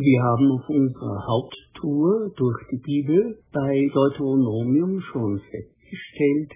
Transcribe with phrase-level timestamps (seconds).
[0.00, 6.52] Wir haben auf unserer Haupttour durch die Bibel bei Deuteronomium schon festgestellt,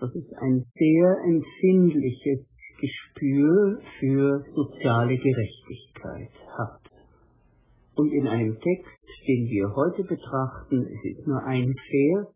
[0.00, 2.44] dass es ein sehr empfindliches
[2.78, 6.28] Gespür für soziale Gerechtigkeit
[6.58, 6.82] hat.
[7.94, 12.34] Und in einem Text, den wir heute betrachten, es ist nur ein Vers,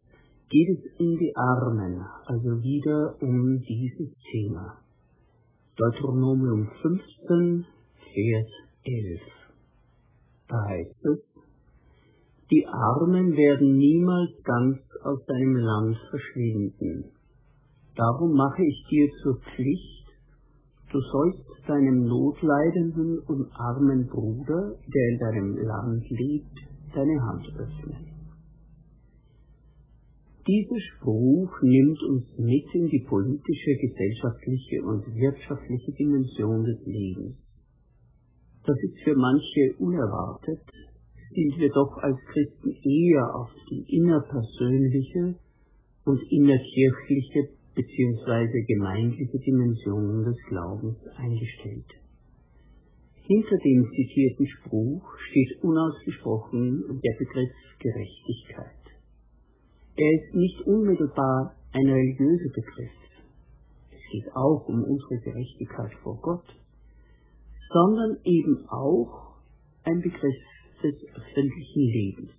[0.49, 4.79] geht es um die Armen, also wieder um dieses Thema.
[5.77, 7.67] Deuteronomium 15,
[8.15, 8.47] Vers
[8.85, 9.38] 11.
[10.49, 11.19] Da heißt es,
[12.51, 17.05] die Armen werden niemals ganz aus deinem Land verschwinden.
[17.95, 20.07] Darum mache ich dir zur Pflicht,
[20.91, 26.59] du sollst deinem notleidenden und armen Bruder, der in deinem Land lebt,
[26.95, 28.09] deine Hand öffnen.
[30.47, 37.37] Dieser Spruch nimmt uns mit in die politische, gesellschaftliche und wirtschaftliche Dimension des Lebens.
[38.69, 40.61] Das ist für manche unerwartet,
[41.33, 45.37] sind wir doch als Christen eher auf die innerpersönliche
[46.05, 48.65] und innerkirchliche bzw.
[48.69, 51.89] gemeindliche Dimension des Glaubens eingestellt.
[53.25, 58.85] Hinter dem zitierten Spruch steht unausgesprochen der Begriff Gerechtigkeit.
[59.97, 62.99] Er ist nicht unmittelbar ein religiöser Begriff.
[63.93, 66.45] Es geht auch um unsere Gerechtigkeit vor Gott,
[67.71, 69.37] sondern eben auch
[69.85, 70.37] ein Begriff
[70.83, 72.31] des öffentlichen Lebens.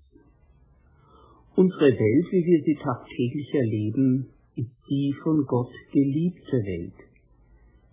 [1.56, 6.94] Unsere Welt, wie wir sie tagtäglich erleben, ist die von Gott geliebte Welt.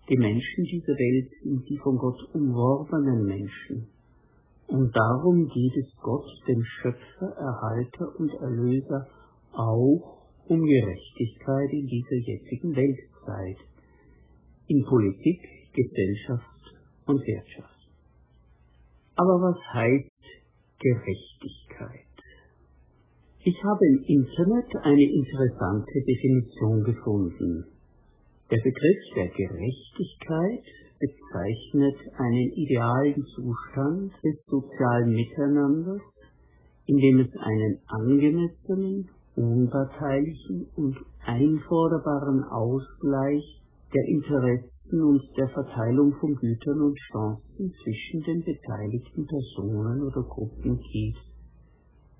[0.09, 3.87] Die Menschen dieser Welt sind die von Gott umworbenen Menschen.
[4.67, 9.07] Und darum geht es Gott, dem Schöpfer, Erhalter und Erlöser,
[9.51, 13.57] auch um Gerechtigkeit in dieser jetzigen Weltzeit,
[14.67, 15.41] in Politik,
[15.73, 16.56] Gesellschaft
[17.07, 17.77] und Wirtschaft.
[19.15, 20.11] Aber was heißt
[20.79, 22.05] Gerechtigkeit?
[23.43, 27.65] Ich habe im Internet eine interessante Definition gefunden.
[28.51, 30.63] Der Begriff der Gerechtigkeit
[30.99, 36.01] bezeichnet einen idealen Zustand des sozialen Miteinanders,
[36.85, 43.61] in dem es einen angemessenen unparteilichen und einforderbaren Ausgleich
[43.93, 50.79] der Interessen und der Verteilung von Gütern und Chancen zwischen den beteiligten Personen oder Gruppen
[50.79, 51.19] gibt.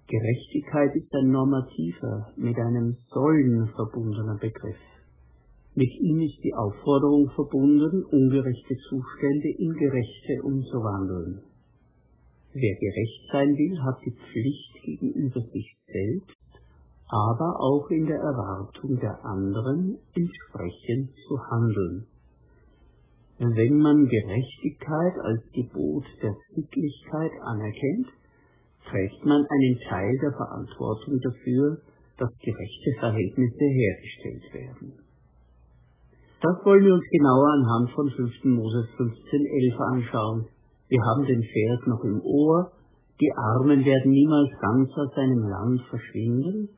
[0.07, 4.79] Gerechtigkeit ist ein normativer, mit einem Sollen verbundener Begriff.
[5.75, 11.43] Mit ihm ist die Aufforderung verbunden, ungerechte Zustände in gerechte umzuwandeln.
[12.53, 16.37] Wer gerecht sein will, hat die Pflicht gegenüber sich selbst
[17.09, 22.05] aber auch in der Erwartung der anderen entsprechend zu handeln.
[23.39, 28.07] Wenn man Gerechtigkeit als Gebot der Sittlichkeit anerkennt,
[28.89, 31.77] trägt man einen Teil der Verantwortung dafür,
[32.17, 34.93] dass gerechte Verhältnisse hergestellt werden.
[36.41, 38.43] Das wollen wir uns genauer anhand von 5.
[38.45, 40.47] Moses 15.11 anschauen.
[40.87, 42.71] Wir haben den Vers noch im Ohr,
[43.19, 46.69] die Armen werden niemals ganz aus seinem Land verschwinden,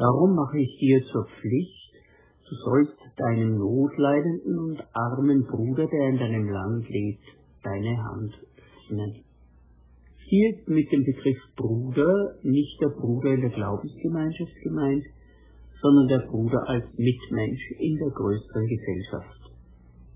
[0.00, 1.89] Darum mache ich dir zur Pflicht,
[2.50, 7.24] du sollst deinen notleidenden und armen Bruder, der in deinem Land lebt,
[7.62, 9.24] deine Hand öffnen.
[10.26, 15.04] Hier ist mit dem Begriff Bruder nicht der Bruder in der Glaubensgemeinschaft gemeint,
[15.80, 19.40] sondern der Bruder als Mitmensch in der größeren Gesellschaft.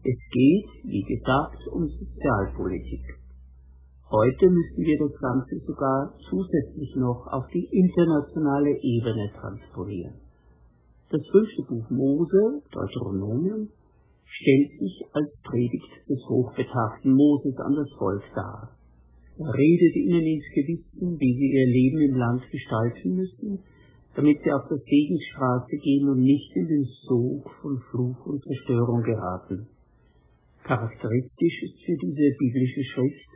[0.02, 3.18] Es geht, wie gesagt, um Sozialpolitik.
[4.10, 10.23] Heute müssen wir das Ganze sogar zusätzlich noch auf die internationale Ebene transponieren.
[11.14, 13.68] Das fünfte Buch Mose, Deuteronomium,
[14.26, 18.76] stellt sich als Predigt des hochbetagten Moses an das Volk dar.
[19.38, 23.62] Er redet ihnen ins Gewissen, wie sie ihr Leben im Land gestalten müssen,
[24.16, 29.04] damit sie auf der Segensstraße gehen und nicht in den Sog von Fluch und Zerstörung
[29.04, 29.68] geraten.
[30.64, 33.30] Charakteristisch ist für diese biblische Schrift,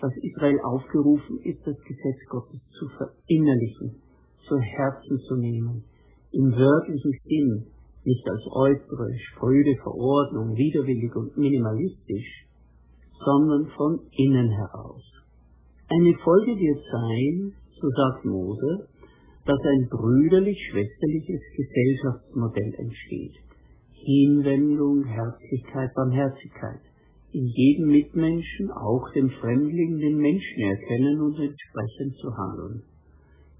[0.00, 3.94] dass Israel aufgerufen ist, das Gesetz Gottes zu verinnerlichen,
[4.42, 5.84] zu Herzen zu nehmen,
[6.36, 7.66] im wörtlichen Sinn,
[8.04, 12.46] nicht als äußere, spröde Verordnung, widerwillig und minimalistisch,
[13.24, 15.02] sondern von innen heraus.
[15.88, 18.88] Eine Folge wird sein, so sagt Mose,
[19.46, 23.34] dass ein brüderlich-schwesterliches Gesellschaftsmodell entsteht.
[23.92, 26.80] Hinwendung, Herzlichkeit, Barmherzigkeit
[27.32, 32.82] in jedem Mitmenschen, auch dem Fremdling, den Menschen erkennen und entsprechend zu handeln.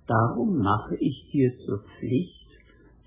[0.07, 2.46] Darum mache ich dir zur Pflicht,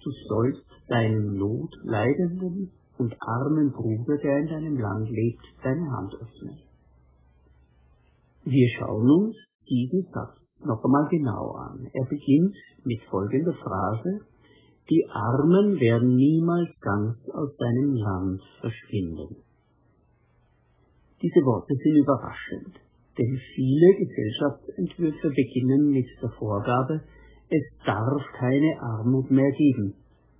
[0.04, 6.60] du sollst deinem notleidenden und armen Bruder, der in deinem Land lebt, deine Hand öffnen.
[8.44, 9.36] Wir schauen uns
[9.70, 11.88] diesen Satz noch einmal genau an.
[11.94, 14.22] Er beginnt mit folgender Phrase,
[14.90, 19.36] die Armen werden niemals ganz aus deinem Land verschwinden.
[21.22, 22.80] Diese Worte sind überraschend,
[23.18, 27.02] denn viele Gesellschaftsentwürfe beginnen mit der Vorgabe,
[27.50, 29.96] es darf keine Armut mehr geben.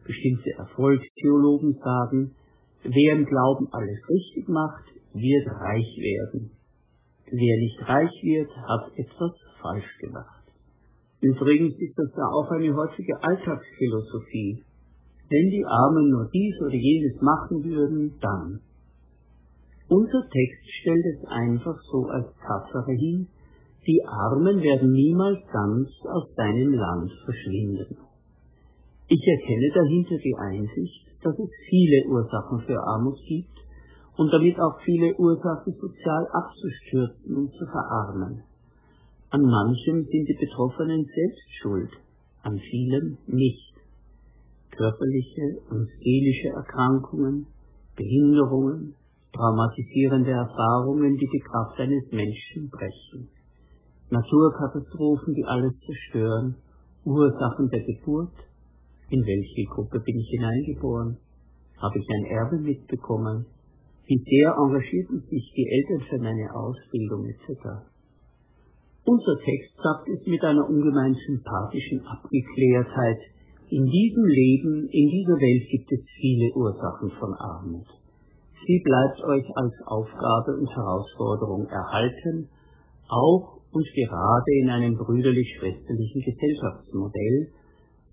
[0.06, 2.36] Bestimmte Erfolgstheologen sagen,
[2.84, 6.52] wer im Glauben alles richtig macht, wird reich werden.
[7.32, 10.44] Wer nicht reich wird, hat etwas falsch gemacht.
[11.22, 14.64] Übrigens ist das da auch eine häufige Alltagsphilosophie.
[15.30, 18.62] Wenn die Armen nur dies oder jenes machen würden, dann.
[19.90, 23.28] Unser Text stellt es einfach so als Tatsache hin,
[23.90, 27.98] die Armen werden niemals ganz aus deinem Land verschwinden.
[29.08, 33.58] Ich erkenne dahinter die Einsicht, dass es viele Ursachen für Armut gibt
[34.16, 38.44] und damit auch viele Ursachen sozial abzustürzen und zu verarmen.
[39.32, 41.90] An manchem sind die Betroffenen selbst schuld,
[42.44, 43.74] an vielen nicht.
[44.70, 47.48] Körperliche und seelische Erkrankungen,
[47.96, 48.94] Behinderungen,
[49.34, 53.39] traumatisierende Erfahrungen, die die Kraft eines Menschen brechen.
[54.10, 56.56] Naturkatastrophen, die alles zerstören,
[57.06, 58.34] Ursachen der Geburt,
[59.10, 61.18] in welche Gruppe bin ich hineingeboren,
[61.78, 63.46] habe ich ein Erbe mitbekommen,
[64.06, 67.86] wie sehr engagierten sich die Eltern für meine Ausbildung etc.
[69.06, 73.20] Unser Text sagt es mit einer ungemein sympathischen Abgeklärtheit,
[73.70, 77.86] in diesem Leben, in dieser Welt gibt es viele Ursachen von Armut.
[78.66, 82.50] Sie bleibt euch als Aufgabe und Herausforderung erhalten,
[83.08, 87.52] auch und gerade in einem brüderlich-schwesterlichen Gesellschaftsmodell,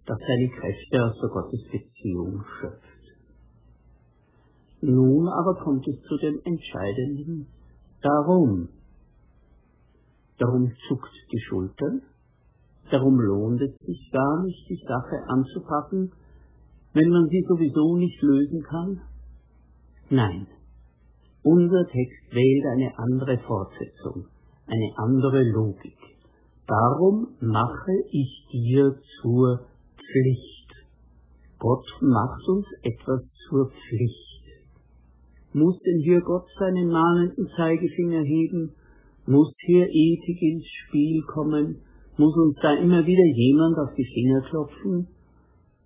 [0.06, 2.96] das seine Kräfte aus der Gottesbeziehung schöpft.
[4.82, 7.46] Nun aber kommt es zu dem entscheidenden
[8.02, 8.68] Darum.
[10.38, 12.02] Darum zuckt die Schultern,
[12.90, 16.12] darum lohnt es sich gar nicht, die Sache anzupacken,
[16.92, 19.00] wenn man sie sowieso nicht lösen kann?
[20.10, 20.46] Nein,
[21.42, 24.26] unser Text wählt eine andere Fortsetzung,
[24.66, 25.96] eine andere Logik.
[26.66, 30.66] Darum mache ich dir zur Pflicht.
[31.58, 34.26] Gott macht uns etwas zur Pflicht.
[35.52, 38.72] Muss denn hier Gott seinen mahnenden Zeigefinger heben?
[39.26, 41.80] Muss hier Ethik ins Spiel kommen?
[42.16, 45.08] Muss uns da immer wieder jemand auf die Finger klopfen?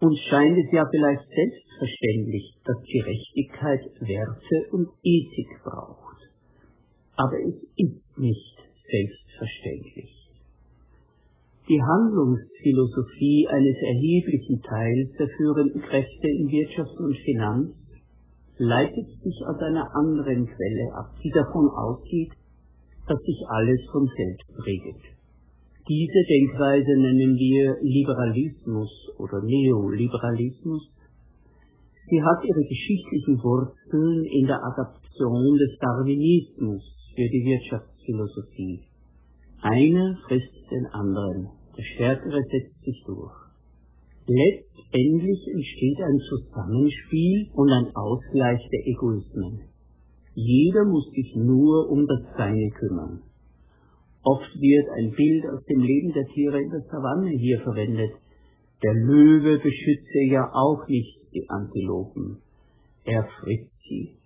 [0.00, 6.17] Uns scheint es ja vielleicht selbstverständlich, dass Gerechtigkeit Werte und Ethik braucht.
[7.17, 8.60] Aber es ist nicht
[8.91, 10.21] selbstverständlich.
[11.69, 17.77] Die Handlungsphilosophie eines erheblichen Teils der führenden Kräfte in Wirtschaft und Finanz
[18.59, 22.33] leitet sich aus einer anderen Quelle ab, die davon ausgeht,
[23.07, 25.05] dass sich alles von selbst regelt.
[25.89, 30.91] Diese Denkweise nennen wir Liberalismus oder Neoliberalismus.
[32.09, 36.83] Sie hat ihre geschichtlichen Wurzeln in der Adaption des Darwinismus
[37.15, 37.45] für die
[38.00, 38.81] Wirtschaftsphilosophie.
[39.62, 43.35] Einer frisst den anderen, der Stärkere setzt sich durch.
[44.26, 49.61] Letztendlich entsteht ein Zusammenspiel und ein Ausgleich der Egoismen.
[50.35, 53.23] Jeder muss sich nur um das Seine kümmern.
[54.23, 58.13] Oft wird ein Bild aus dem Leben der Tiere in der Savanne hier verwendet.
[58.82, 62.39] Der Löwe beschütze ja auch nicht die Antilopen.
[63.05, 64.19] Er frisst sie.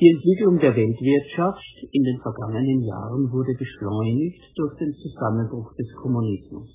[0.00, 6.70] Die Entwicklung der Weltwirtschaft in den vergangenen Jahren wurde beschleunigt durch den Zusammenbruch des Kommunismus.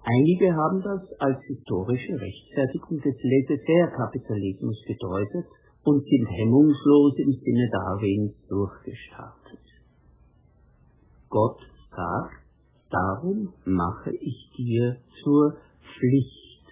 [0.00, 5.44] Einige haben das als historische Rechtfertigung des Laissez-faire-Kapitalismus gedeutet
[5.84, 9.64] und sind hemmungslos im Sinne Darwins durchgestartet.
[11.28, 11.60] Gott
[11.92, 12.48] sagt,
[12.88, 15.52] darum mache ich dir zur
[15.84, 16.64] Pflicht.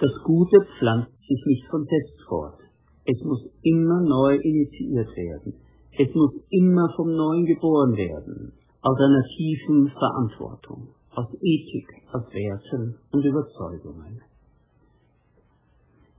[0.00, 2.64] Das Gute pflanzt sich nicht von selbst fort.
[3.06, 5.54] Es muss immer neu initiiert werden.
[5.98, 12.98] Es muss immer vom Neuen geboren werden, aus einer tiefen Verantwortung aus Ethik, aus Werten
[13.12, 14.20] und Überzeugungen.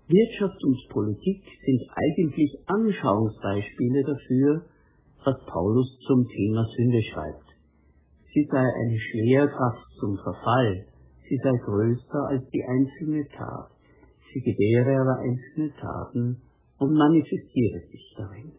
[0.07, 4.65] Wirtschaft und Politik sind eigentlich Anschauungsbeispiele dafür,
[5.25, 7.45] was Paulus zum Thema Sünde schreibt.
[8.33, 10.85] Sie sei eine Schwerkraft zum Verfall,
[11.27, 13.71] sie sei größer als die einzelne Tat,
[14.31, 16.41] sie gewähre aber einzelne Taten
[16.79, 18.51] und manifestiere sich darin.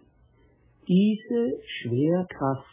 [0.88, 2.66] Diese Schwerkraft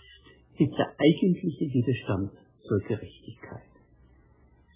[0.58, 2.32] ist der eigentliche Widerstand
[2.62, 3.74] zur Gerechtigkeit.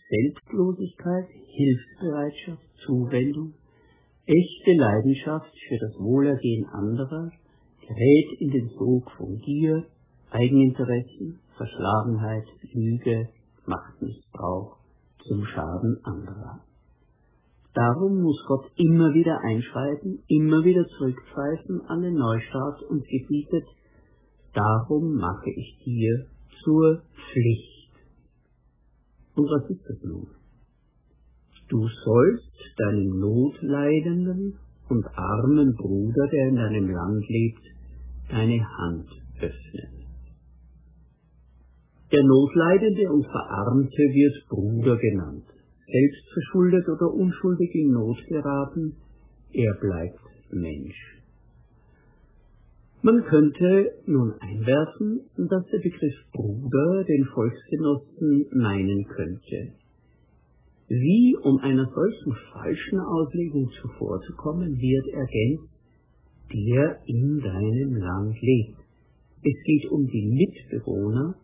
[0.10, 3.54] Selbstlosigkeit, Hilfsbereitschaft, Zuwendung,
[4.26, 7.32] echte Leidenschaft für das Wohlergehen anderer
[7.88, 9.86] gerät in den Sog von Gier,
[10.30, 13.30] Eigeninteressen, Verschlagenheit, Lüge,
[13.66, 14.78] Machtmissbrauch
[15.26, 16.67] zum Schaden anderer.
[17.78, 23.66] Darum muss Gott immer wieder einschreiten, immer wieder zurückpfeifen an den Neustart und gebietet,
[24.56, 26.26] darum mache ich dir
[26.64, 27.92] zur Pflicht.
[29.36, 30.26] Und was ist das nun?
[31.70, 34.58] Du sollst deinem notleidenden
[34.90, 37.62] und armen Bruder, der in deinem Land lebt,
[38.32, 39.08] deine Hand
[39.40, 40.08] öffnen.
[42.12, 45.57] Der Notleidende und Verarmte wird Bruder genannt.
[45.88, 48.94] Selbst verschuldet oder unschuldig in Not geraten,
[49.54, 50.20] er bleibt
[50.52, 51.18] Mensch.
[53.02, 59.72] Man könnte nun einwerfen, dass der Begriff Bruder den Volksgenossen meinen könnte.
[60.90, 65.70] Wie, um einer solchen falschen Auslegung zuvorzukommen, wird ergänzt,
[66.52, 68.80] der in deinem Land lebt.
[69.44, 71.36] Es geht um die Mitbewohner,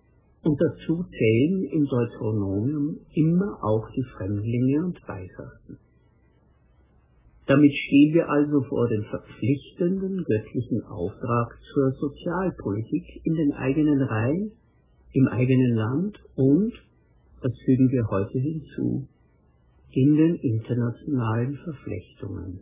[0.43, 5.79] und dazu zählen im Deuteronomium immer auch die Fremdlinge und Beisassen.
[7.45, 14.51] Damit stehen wir also vor dem verpflichtenden göttlichen Auftrag zur Sozialpolitik in den eigenen Reihen,
[15.13, 16.73] im eigenen Land und,
[17.41, 19.07] das fügen wir heute hinzu,
[19.91, 22.59] in den internationalen Verflechtungen.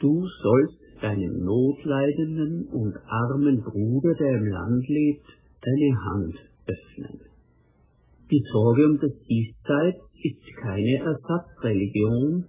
[0.00, 5.26] Du sollst deinem notleidenden und armen Bruder, der im Land lebt,
[5.62, 7.20] deine Hand öffnen.
[8.30, 12.46] Die Sorge um das Diesseits ist keine Ersatzreligion,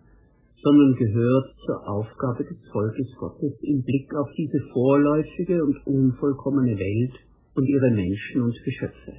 [0.64, 7.14] sondern gehört zur Aufgabe des Volkes Gottes im Blick auf diese vorläufige und unvollkommene Welt
[7.56, 9.14] und ihre Menschen und Geschöpfe.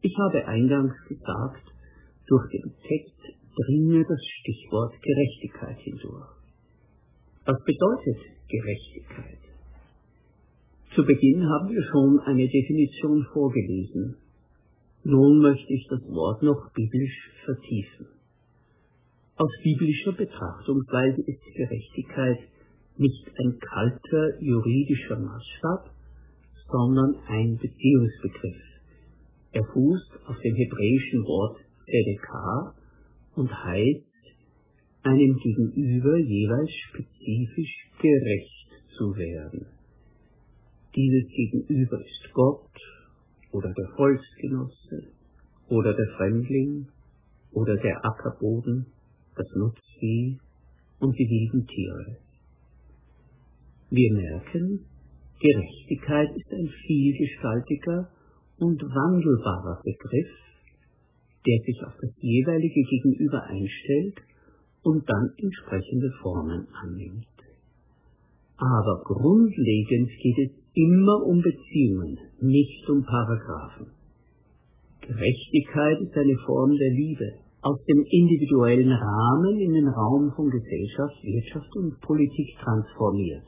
[0.00, 1.72] Ich habe eingangs gesagt,
[2.26, 3.20] durch den Text
[3.54, 6.36] dringe das Stichwort Gerechtigkeit hindurch.
[7.44, 9.45] Was bedeutet Gerechtigkeit?
[10.94, 14.16] Zu Beginn haben wir schon eine Definition vorgelesen.
[15.04, 18.06] Nun möchte ich das Wort noch biblisch vertiefen.
[19.36, 22.38] Aus biblischer Betrachtungsweise ist Gerechtigkeit
[22.96, 25.90] nicht ein kalter juridischer Maßstab,
[26.70, 28.62] sondern ein Beziehungsbegriff.
[29.52, 32.74] Er fußt auf dem hebräischen Wort Tzedekah
[33.36, 34.04] und heißt,
[35.02, 39.75] einem Gegenüber jeweils spezifisch gerecht zu werden.
[40.96, 42.72] Dieses Gegenüber ist Gott
[43.52, 45.12] oder der Volksgenosse
[45.68, 46.88] oder der Fremdling
[47.52, 48.86] oder der Ackerboden,
[49.36, 50.38] das Nutzvieh
[51.00, 52.16] und die wilden Tiere.
[53.90, 54.86] Wir merken,
[55.38, 58.08] Gerechtigkeit ist ein vielgestaltiger
[58.58, 60.32] und wandelbarer Begriff,
[61.46, 64.16] der sich auf das jeweilige Gegenüber einstellt
[64.82, 67.26] und dann entsprechende Formen annimmt.
[68.56, 73.86] Aber grundlegend geht es immer um Beziehungen, nicht um Paragraphen.
[75.00, 81.16] Gerechtigkeit ist eine Form der Liebe, aus dem individuellen Rahmen in den Raum von Gesellschaft,
[81.22, 83.46] Wirtschaft und Politik transformiert.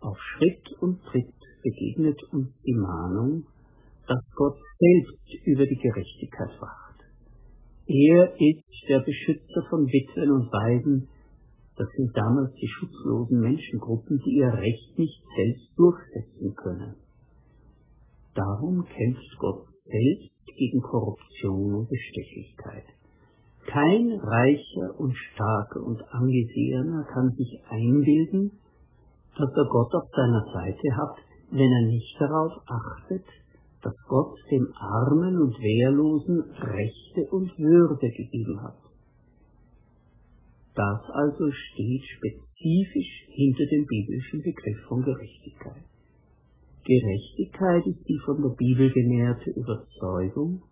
[0.00, 3.44] Auf Schritt und Tritt begegnet uns die Mahnung,
[4.06, 7.00] dass Gott selbst über die Gerechtigkeit wacht.
[7.86, 11.08] Er ist der Beschützer von Witwen und Waisen,
[11.78, 16.96] das sind damals die schutzlosen Menschengruppen, die ihr Recht nicht selbst durchsetzen können.
[18.34, 22.84] Darum kämpft Gott selbst gegen Korruption und Bestechlichkeit.
[23.66, 28.52] Kein reicher und starker und angesehener kann sich einbilden,
[29.36, 31.16] dass er Gott auf seiner Seite hat,
[31.50, 33.24] wenn er nicht darauf achtet,
[33.82, 38.87] dass Gott dem Armen und Wehrlosen Rechte und Würde gegeben hat.
[40.78, 45.82] Das also steht spezifisch hinter dem biblischen Begriff von Gerechtigkeit.
[46.84, 50.62] Gerechtigkeit ist die von der Bibel genährte Überzeugung,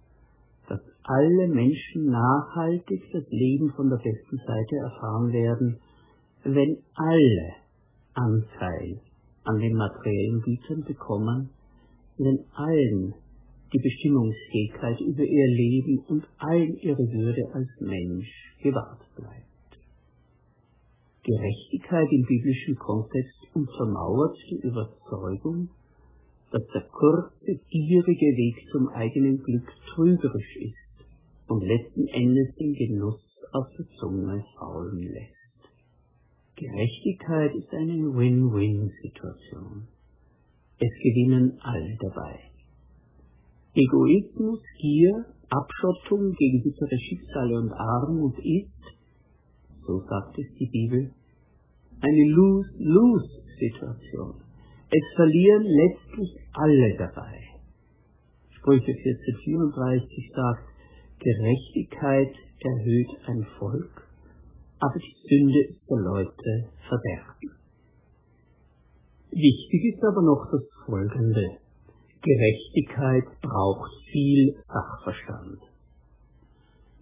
[0.68, 5.80] dass alle Menschen nachhaltig das Leben von der besten Seite erfahren werden,
[6.44, 7.48] wenn alle
[8.14, 9.00] Anteil
[9.42, 11.50] an den materiellen Gütern bekommen,
[12.16, 13.12] wenn allen
[13.72, 19.45] die Bestimmungsfähigkeit über ihr Leben und allen ihre Würde als Mensch gewahrt bleibt.
[21.26, 25.71] Gerechtigkeit im biblischen Kontext untermauert die Überzeugung,
[26.52, 31.04] dass der kurze, gierige Weg zum eigenen Glück trügerisch ist
[31.49, 33.21] und letzten Endes den Genuss
[33.52, 35.35] auf der Zunge faulen lässt.
[36.54, 39.88] Gerechtigkeit ist eine Win-Win-Situation.
[40.78, 42.38] Es gewinnen alle dabei.
[43.75, 48.76] Egoismus, Gier, Abschottung gegen bittere Schicksale und Armut ist,
[49.87, 51.12] so sagt es die Bibel,
[52.00, 54.40] eine Lose-Lose-Situation.
[54.90, 57.42] Es verlieren letztlich alle dabei.
[58.50, 60.64] Sprüche 1434 sagt,
[61.18, 64.06] Gerechtigkeit erhöht ein Volk,
[64.78, 67.50] aber die Sünde der Leute Verderben.
[69.30, 71.58] Wichtig ist aber noch das Folgende.
[72.22, 75.60] Gerechtigkeit braucht viel Sachverstand.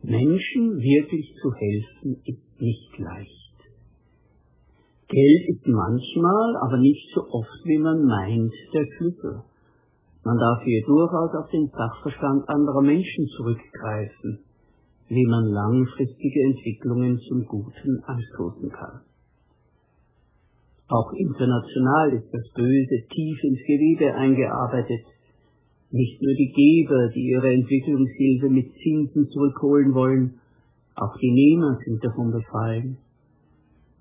[0.02, 3.43] Menschen wirklich zu helfen ist nicht leicht.
[5.14, 9.44] Geld ist manchmal, aber nicht so oft, wie man meint, der Schlüssel.
[10.24, 14.40] Man darf hier durchaus auf den Sachverstand anderer Menschen zurückgreifen,
[15.06, 19.02] wie man langfristige Entwicklungen zum Guten anstoßen kann.
[20.88, 25.06] Auch international ist das Böse tief ins Gewebe eingearbeitet.
[25.92, 30.40] Nicht nur die Geber, die ihre Entwicklungshilfe mit Zinsen zurückholen wollen,
[30.96, 32.98] auch die Nehmer sind davon befallen.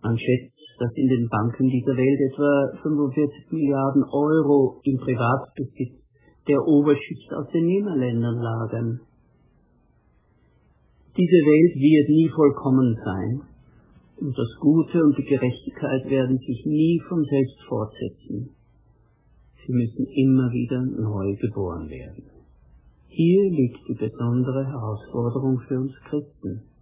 [0.04, 6.04] Man schätzt, dass in den Banken dieser Welt etwa 45 Milliarden Euro im Privatbesitz
[6.48, 9.00] der Oberschicht aus den Nehmerländern lagern.
[11.16, 13.42] Diese Welt wird nie vollkommen sein,
[14.18, 18.50] und das Gute und die Gerechtigkeit werden sich nie von selbst fortsetzen.
[19.66, 22.24] Sie müssen immer wieder neu geboren werden.
[23.08, 26.73] Hier liegt die besondere Herausforderung für uns Christen.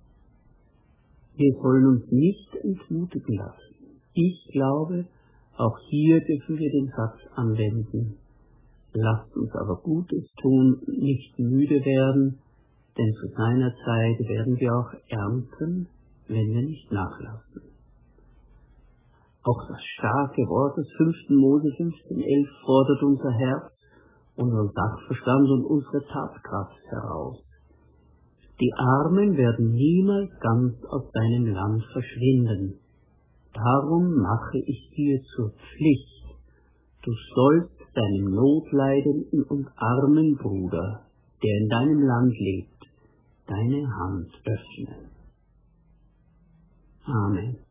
[1.41, 3.97] Wir sollen uns nicht entmutigen lassen.
[4.13, 5.07] Ich glaube,
[5.57, 8.17] auch hier dürfen wir den Satz anwenden.
[8.93, 12.37] Lasst uns aber Gutes tun, nicht müde werden,
[12.95, 15.87] denn zu seiner Zeit werden wir auch ernten,
[16.27, 17.63] wenn wir nicht nachlassen.
[19.41, 21.41] Auch das starke Wort des 5.
[21.41, 23.73] Mose 15.11 fordert unser Herz,
[24.35, 27.43] unseren Sachverstand und unsere Tatkraft heraus.
[28.61, 32.79] Die Armen werden niemals ganz aus deinem Land verschwinden.
[33.53, 36.37] Darum mache ich dir zur Pflicht,
[37.01, 41.07] du sollst deinem notleidenden und armen Bruder,
[41.43, 42.85] der in deinem Land lebt,
[43.47, 45.09] deine Hand öffnen.
[47.03, 47.70] Amen.